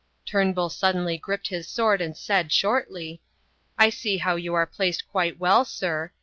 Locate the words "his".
1.49-1.67